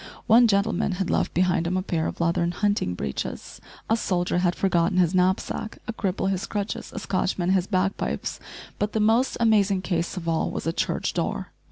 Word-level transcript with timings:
One 0.25 0.47
gentleman 0.47 0.93
had 0.93 1.11
left 1.11 1.31
behind 1.35 1.67
him 1.67 1.77
a 1.77 1.83
pair 1.83 2.07
of 2.07 2.19
leathern 2.19 2.49
hunting 2.53 2.95
breeches, 2.95 3.61
a 3.87 3.95
soldier 3.95 4.39
had 4.39 4.55
forgotten 4.55 4.97
his 4.97 5.13
knapsack, 5.13 5.77
a 5.87 5.93
cripple 5.93 6.27
his 6.27 6.47
crutches! 6.47 6.91
a 6.91 6.97
Scotchman 6.97 7.51
his 7.51 7.67
bagpipes; 7.67 8.39
but 8.79 8.93
the 8.93 8.99
most 8.99 9.37
amazing 9.39 9.83
case 9.83 10.17
of 10.17 10.27
all 10.27 10.49
was 10.49 10.65
a 10.65 10.73
church 10.73 11.13
door! 11.13 11.51